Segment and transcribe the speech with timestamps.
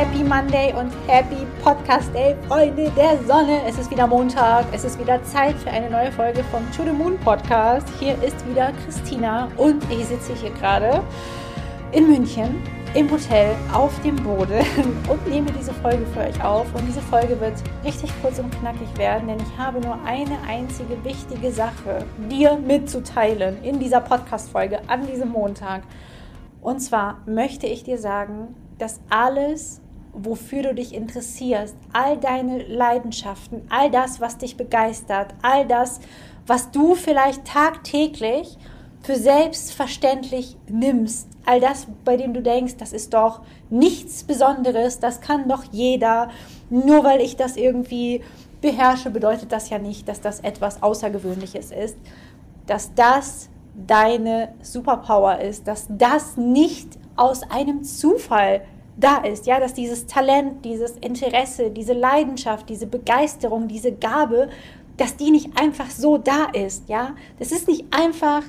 [0.00, 3.60] Happy Monday und Happy Podcast Day, Freunde der Sonne.
[3.68, 6.90] Es ist wieder Montag, es ist wieder Zeit für eine neue Folge vom To the
[6.90, 7.86] Moon Podcast.
[7.98, 11.02] Hier ist wieder Christina und ich sitze hier gerade
[11.92, 12.62] in München
[12.94, 14.64] im Hotel auf dem Boden
[15.10, 16.74] und nehme diese Folge für euch auf.
[16.74, 21.04] Und diese Folge wird richtig kurz und knackig werden, denn ich habe nur eine einzige
[21.04, 25.82] wichtige Sache dir mitzuteilen in dieser Podcast-Folge an diesem Montag.
[26.62, 29.82] Und zwar möchte ich dir sagen, dass alles,
[30.12, 36.00] wofür du dich interessierst, all deine Leidenschaften, all das, was dich begeistert, all das,
[36.46, 38.58] was du vielleicht tagtäglich
[39.02, 45.20] für selbstverständlich nimmst, all das, bei dem du denkst, das ist doch nichts Besonderes, das
[45.20, 46.30] kann doch jeder,
[46.68, 48.22] nur weil ich das irgendwie
[48.60, 51.96] beherrsche, bedeutet das ja nicht, dass das etwas Außergewöhnliches ist,
[52.66, 53.48] dass das
[53.86, 58.62] deine Superpower ist, dass das nicht aus einem Zufall
[59.00, 64.48] da ist, ja, dass dieses Talent, dieses Interesse, diese Leidenschaft, diese Begeisterung, diese Gabe,
[64.96, 67.14] dass die nicht einfach so da ist, ja.
[67.38, 68.42] Das ist nicht einfach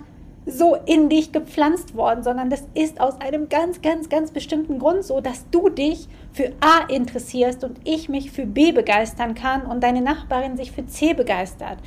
[0.46, 5.04] so in dich gepflanzt worden, sondern das ist aus einem ganz, ganz, ganz bestimmten Grund
[5.04, 9.82] so, dass du dich für A interessierst und ich mich für B begeistern kann und
[9.84, 11.78] deine Nachbarin sich für C begeistert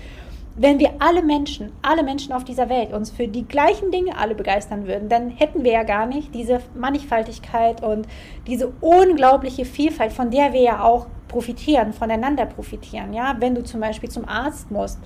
[0.56, 4.34] wenn wir alle Menschen, alle Menschen auf dieser Welt uns für die gleichen Dinge alle
[4.34, 8.06] begeistern würden, dann hätten wir ja gar nicht diese Mannigfaltigkeit und
[8.46, 13.12] diese unglaubliche Vielfalt, von der wir ja auch profitieren, voneinander profitieren.
[13.12, 15.00] Ja, wenn du zum Beispiel zum Arzt musst,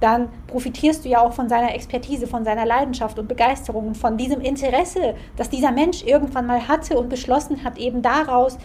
[0.00, 4.40] dann profitierst du ja auch von seiner Expertise, von seiner Leidenschaft und Begeisterung, von diesem
[4.40, 8.58] Interesse, das dieser Mensch irgendwann mal hatte und beschlossen hat, eben daraus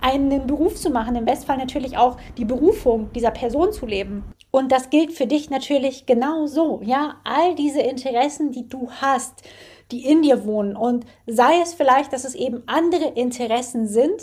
[0.00, 4.24] einen Beruf zu machen, im Bestfall natürlich auch die Berufung dieser Person zu leben.
[4.50, 6.80] Und das gilt für dich natürlich genauso.
[6.82, 9.42] Ja, all diese Interessen, die du hast,
[9.90, 14.22] die in dir wohnen und sei es vielleicht, dass es eben andere Interessen sind,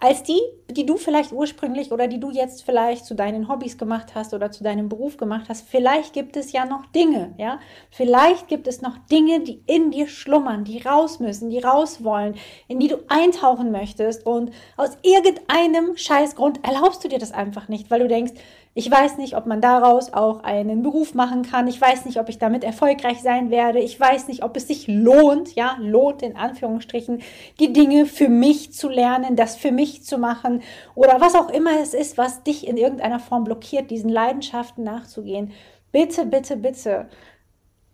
[0.00, 0.40] als die,
[0.70, 4.52] die du vielleicht ursprünglich oder die du jetzt vielleicht zu deinen Hobbys gemacht hast oder
[4.52, 5.68] zu deinem Beruf gemacht hast.
[5.68, 7.58] Vielleicht gibt es ja noch Dinge, ja.
[7.90, 12.36] Vielleicht gibt es noch Dinge, die in dir schlummern, die raus müssen, die raus wollen,
[12.68, 17.90] in die du eintauchen möchtest und aus irgendeinem Scheißgrund erlaubst du dir das einfach nicht,
[17.90, 18.34] weil du denkst,
[18.74, 21.66] ich weiß nicht, ob man daraus auch einen Beruf machen kann.
[21.66, 23.80] Ich weiß nicht, ob ich damit erfolgreich sein werde.
[23.80, 27.22] Ich weiß nicht, ob es sich lohnt, ja, lohnt in Anführungsstrichen,
[27.58, 30.62] die Dinge für mich zu lernen, das für mich zu machen
[30.94, 35.52] oder was auch immer es ist, was dich in irgendeiner Form blockiert, diesen Leidenschaften nachzugehen.
[35.90, 37.08] Bitte, bitte, bitte.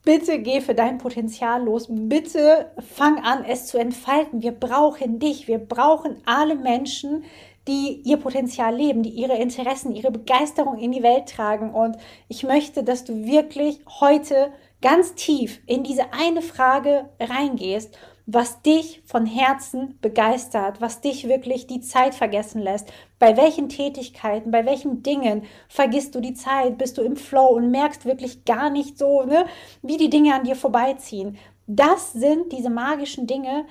[0.05, 1.87] Bitte geh für dein Potenzial los.
[1.89, 4.43] Bitte fang an, es zu entfalten.
[4.43, 5.49] Wir brauchen dich.
[5.49, 7.25] Wir brauchen alle Menschen,
[7.67, 11.73] die ihr Potenzial leben, die ihre Interessen, ihre Begeisterung in die Welt tragen.
[11.73, 11.97] Und
[12.29, 14.53] ich möchte, dass du wirklich heute
[14.83, 21.67] ganz tief in diese eine Frage reingehst, was dich von Herzen begeistert, was dich wirklich
[21.67, 22.91] die Zeit vergessen lässt.
[23.19, 27.71] Bei welchen Tätigkeiten, bei welchen Dingen vergisst du die Zeit, bist du im Flow und
[27.71, 29.45] merkst wirklich gar nicht so, ne,
[29.83, 31.37] wie die Dinge an dir vorbeiziehen.
[31.67, 33.67] Das sind diese magischen Dinge,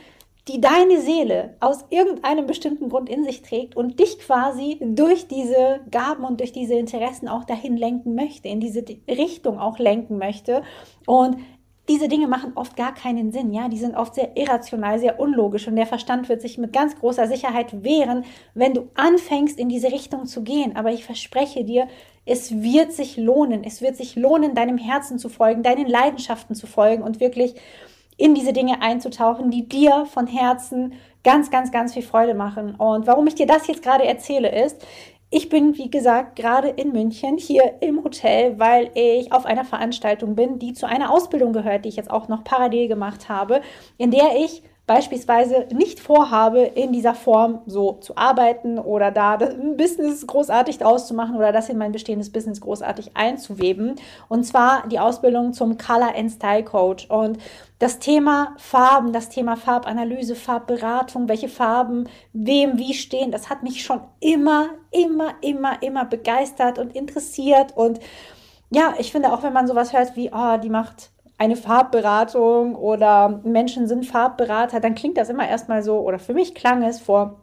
[0.47, 5.79] die deine Seele aus irgendeinem bestimmten Grund in sich trägt und dich quasi durch diese
[5.89, 10.63] Gaben und durch diese Interessen auch dahin lenken möchte, in diese Richtung auch lenken möchte.
[11.05, 11.37] Und
[11.89, 15.67] diese Dinge machen oft gar keinen Sinn, ja, die sind oft sehr irrational, sehr unlogisch
[15.67, 18.23] und der Verstand wird sich mit ganz großer Sicherheit wehren,
[18.53, 21.89] wenn du anfängst in diese Richtung zu gehen, aber ich verspreche dir,
[22.25, 26.67] es wird sich lohnen, es wird sich lohnen, deinem Herzen zu folgen, deinen Leidenschaften zu
[26.67, 27.55] folgen und wirklich
[28.17, 30.93] in diese Dinge einzutauchen, die dir von Herzen
[31.23, 32.75] ganz, ganz, ganz viel Freude machen.
[32.75, 34.85] Und warum ich dir das jetzt gerade erzähle, ist,
[35.29, 40.35] ich bin, wie gesagt, gerade in München hier im Hotel, weil ich auf einer Veranstaltung
[40.35, 43.61] bin, die zu einer Ausbildung gehört, die ich jetzt auch noch parallel gemacht habe,
[43.97, 49.77] in der ich beispielsweise nicht vorhabe, in dieser Form so zu arbeiten oder da ein
[49.77, 53.95] Business großartig draus zu machen oder das in mein bestehendes Business großartig einzuweben.
[54.27, 57.09] Und zwar die Ausbildung zum Color and Style Coach.
[57.09, 57.37] Und
[57.79, 63.85] das Thema Farben, das Thema Farbanalyse, Farbberatung, welche Farben wem wie stehen, das hat mich
[63.85, 67.77] schon immer, immer, immer, immer begeistert und interessiert.
[67.77, 68.01] Und
[68.69, 71.12] ja, ich finde auch, wenn man sowas hört wie, oh, die macht
[71.43, 76.55] eine Farbberatung oder Menschen sind Farbberater, dann klingt das immer erstmal so, oder für mich
[76.55, 77.41] klang es vor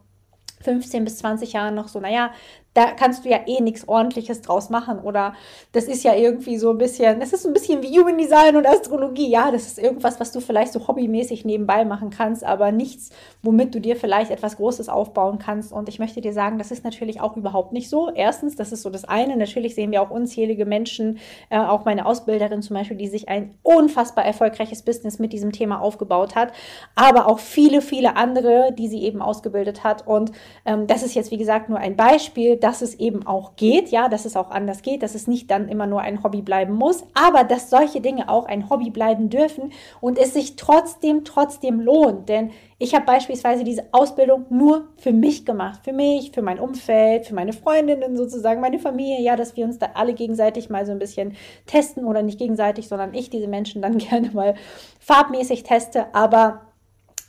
[0.61, 2.31] 15 bis 20 Jahren noch so, naja,
[2.73, 5.33] da kannst du ja eh nichts ordentliches draus machen oder
[5.73, 8.65] das ist ja irgendwie so ein bisschen, das ist ein bisschen wie Human Design und
[8.65, 13.09] Astrologie, ja, das ist irgendwas, was du vielleicht so hobbymäßig nebenbei machen kannst, aber nichts,
[13.41, 15.73] womit du dir vielleicht etwas Großes aufbauen kannst.
[15.73, 18.09] Und ich möchte dir sagen, das ist natürlich auch überhaupt nicht so.
[18.13, 21.19] Erstens, das ist so das eine, natürlich sehen wir auch unzählige Menschen,
[21.49, 25.81] äh, auch meine Ausbilderin zum Beispiel, die sich ein unfassbar erfolgreiches Business mit diesem Thema
[25.81, 26.53] aufgebaut hat,
[26.95, 30.07] aber auch viele, viele andere, die sie eben ausgebildet hat.
[30.07, 30.31] Und
[30.65, 34.09] ähm, das ist jetzt, wie gesagt, nur ein Beispiel, dass es eben auch geht, ja,
[34.09, 37.03] dass es auch anders geht, dass es nicht dann immer nur ein Hobby bleiben muss,
[37.13, 42.29] aber dass solche Dinge auch ein Hobby bleiben dürfen und es sich trotzdem, trotzdem lohnt.
[42.29, 47.27] Denn ich habe beispielsweise diese Ausbildung nur für mich gemacht, für mich, für mein Umfeld,
[47.27, 50.91] für meine Freundinnen sozusagen, meine Familie, ja, dass wir uns da alle gegenseitig mal so
[50.91, 51.35] ein bisschen
[51.65, 54.55] testen oder nicht gegenseitig, sondern ich diese Menschen dann gerne mal
[54.99, 56.70] farbmäßig teste, aber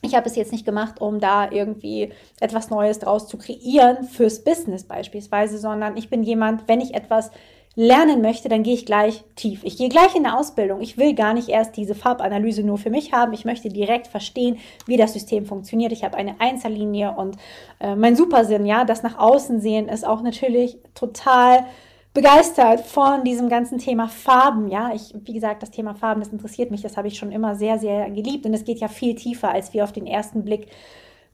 [0.03, 4.43] ich habe es jetzt nicht gemacht, um da irgendwie etwas Neues draus zu kreieren fürs
[4.43, 7.31] Business beispielsweise, sondern ich bin jemand, wenn ich etwas
[7.75, 9.61] lernen möchte, dann gehe ich gleich tief.
[9.65, 10.83] Ich gehe gleich in eine Ausbildung.
[10.83, 13.33] Ich will gar nicht erst diese Farbanalyse nur für mich haben.
[13.33, 15.93] Ich möchte direkt verstehen, wie das System funktioniert.
[15.93, 17.37] Ich habe eine Einzellinie und
[17.81, 21.65] äh, mein Supersinn, ja, das nach außen sehen ist auch natürlich total
[22.15, 24.69] begeistert von diesem ganzen Thema Farben.
[24.69, 26.83] Ja, ich, wie gesagt, das Thema Farben, das interessiert mich.
[26.83, 28.45] Das habe ich schon immer sehr, sehr geliebt.
[28.45, 30.69] Und es geht ja viel tiefer, als wir auf den ersten Blick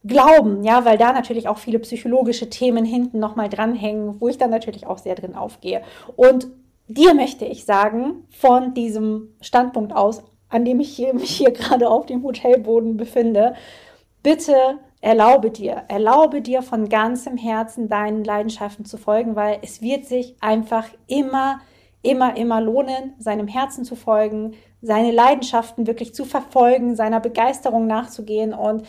[0.05, 0.63] glauben.
[0.63, 4.87] Ja, weil da natürlich auch viele psychologische Themen hinten nochmal dranhängen, wo ich dann natürlich
[4.87, 5.83] auch sehr drin aufgehe.
[6.15, 6.49] Und
[6.87, 12.07] dir möchte ich sagen, von diesem Standpunkt aus, an dem ich mich hier gerade auf
[12.07, 13.55] dem Hotelboden befinde,
[14.23, 20.07] bitte Erlaube dir, erlaube dir von ganzem Herzen deinen Leidenschaften zu folgen, weil es wird
[20.07, 21.61] sich einfach immer,
[22.03, 28.53] immer, immer lohnen, seinem Herzen zu folgen, seine Leidenschaften wirklich zu verfolgen, seiner Begeisterung nachzugehen.
[28.53, 28.87] Und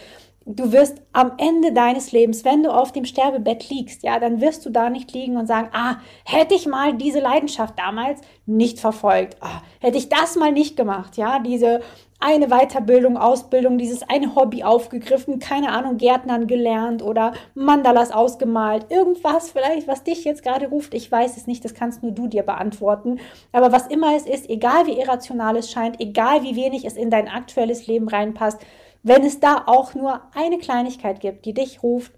[0.47, 4.65] du wirst am Ende deines Lebens, wenn du auf dem Sterbebett liegst, ja, dann wirst
[4.65, 9.37] du da nicht liegen und sagen, ah, hätte ich mal diese Leidenschaft damals nicht verfolgt,
[9.41, 11.81] ah, hätte ich das mal nicht gemacht, ja, diese
[12.19, 19.51] eine Weiterbildung, Ausbildung, dieses eine Hobby aufgegriffen, keine Ahnung, Gärtnern gelernt oder Mandalas ausgemalt, irgendwas
[19.51, 22.43] vielleicht, was dich jetzt gerade ruft, ich weiß es nicht, das kannst nur du dir
[22.43, 23.19] beantworten,
[23.53, 27.09] aber was immer es ist, egal wie irrational es scheint, egal wie wenig es in
[27.09, 28.59] dein aktuelles Leben reinpasst,
[29.01, 32.11] wenn es da auch nur eine Kleinigkeit gibt, die dich ruft,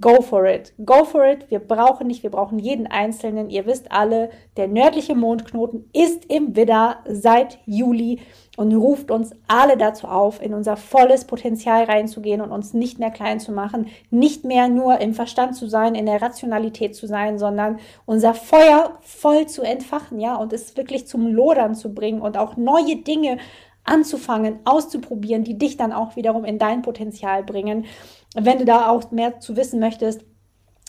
[0.00, 0.72] go for it.
[0.84, 1.50] Go for it.
[1.50, 3.50] Wir brauchen nicht, wir brauchen jeden Einzelnen.
[3.50, 8.20] Ihr wisst alle, der nördliche Mondknoten ist im Widder seit Juli
[8.56, 13.10] und ruft uns alle dazu auf, in unser volles Potenzial reinzugehen und uns nicht mehr
[13.10, 17.38] klein zu machen, nicht mehr nur im Verstand zu sein, in der Rationalität zu sein,
[17.38, 22.36] sondern unser Feuer voll zu entfachen, ja, und es wirklich zum Lodern zu bringen und
[22.38, 23.38] auch neue Dinge
[23.86, 27.86] anzufangen, auszuprobieren, die dich dann auch wiederum in dein Potenzial bringen.
[28.34, 30.24] Wenn du da auch mehr zu wissen möchtest,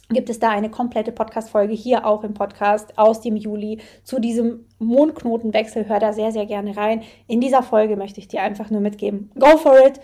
[0.09, 4.65] gibt es da eine komplette Podcast-Folge hier auch im Podcast aus dem Juli zu diesem
[4.79, 5.87] Mondknotenwechsel.
[5.87, 7.03] Hör da sehr, sehr gerne rein.
[7.27, 9.31] In dieser Folge möchte ich dir einfach nur mitgeben.
[9.37, 9.99] Go for it!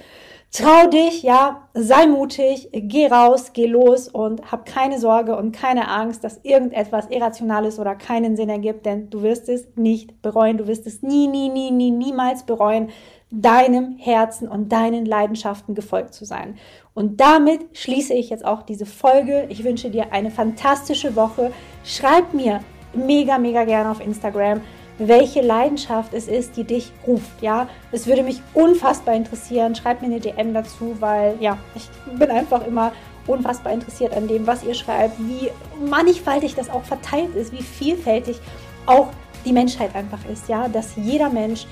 [0.55, 5.89] Trau dich, ja, sei mutig, geh raus, geh los und hab keine Sorge und keine
[5.89, 10.59] Angst, dass irgendetwas Irrationales oder keinen Sinn ergibt, denn du wirst es nicht bereuen.
[10.59, 12.89] Du wirst es nie, nie, nie, nie, niemals bereuen,
[13.31, 16.59] deinem Herzen und deinen Leidenschaften gefolgt zu sein.
[16.93, 19.47] Und damit schließe ich jetzt auch diese Folge.
[19.49, 21.51] Ich wünsche dir eine fantastische Woche.
[21.83, 22.59] Schreib mir
[22.93, 24.61] mega, mega gerne auf Instagram
[24.97, 27.41] welche Leidenschaft es ist, die dich ruft.
[27.41, 29.75] Ja, es würde mich unfassbar interessieren.
[29.75, 32.91] Schreibt mir eine DM dazu, weil ja, ich bin einfach immer
[33.25, 35.49] unfassbar interessiert an dem, was ihr schreibt, wie
[35.89, 38.39] mannigfaltig das auch verteilt ist, wie vielfältig
[38.85, 39.09] auch
[39.45, 40.49] die Menschheit einfach ist.
[40.49, 41.65] Ja, dass jeder Mensch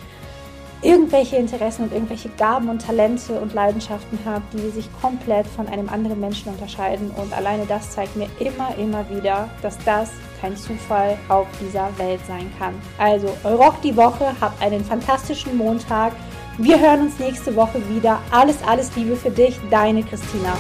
[0.82, 5.90] irgendwelche Interessen und irgendwelche Gaben und Talente und Leidenschaften hat, die sich komplett von einem
[5.90, 7.12] anderen Menschen unterscheiden.
[7.12, 12.22] Und alleine das zeigt mir immer, immer wieder, dass das kein Zufall auf dieser Welt
[12.28, 12.74] sein kann.
[12.98, 16.14] Also, rock die Woche, habt einen fantastischen Montag.
[16.58, 18.20] Wir hören uns nächste Woche wieder.
[18.32, 20.58] Alles, alles Liebe für dich, deine Christina.